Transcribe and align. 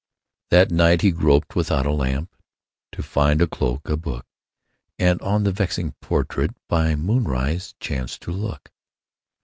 That 0.49 0.71
night 0.71 1.03
he 1.03 1.11
groped 1.11 1.55
without 1.55 1.85
a 1.85 1.91
lamp 1.91 2.35
To 2.93 3.03
find 3.03 3.39
a 3.39 3.45
cloak, 3.45 3.87
a 3.87 3.95
book, 3.95 4.25
And 4.97 5.21
on 5.21 5.43
the 5.43 5.51
vexing 5.51 5.91
portrait 6.01 6.55
By 6.67 6.95
moonrise 6.95 7.75
chanced 7.79 8.23
to 8.23 8.31
look. 8.31 8.71